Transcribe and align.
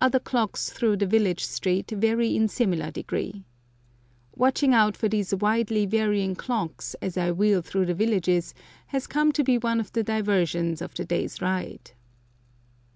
Other 0.00 0.18
clocks 0.18 0.70
through 0.72 0.96
the 0.96 1.06
village 1.06 1.44
street 1.44 1.88
vary 1.92 2.34
in 2.34 2.48
similar 2.48 2.90
degree. 2.90 3.44
Watching 4.34 4.74
out 4.74 4.96
for 4.96 5.08
these 5.08 5.32
widely 5.32 5.86
varying 5.86 6.34
clocks 6.34 6.94
as 7.00 7.16
I 7.16 7.30
wheel 7.30 7.62
through 7.62 7.86
the 7.86 7.94
villages 7.94 8.54
has 8.88 9.06
come 9.06 9.30
to 9.30 9.44
be 9.44 9.56
one 9.56 9.78
of 9.78 9.92
the 9.92 10.02
diversions 10.02 10.82
of 10.82 10.94
the 10.96 11.04
day's 11.04 11.40
ride. 11.40 11.92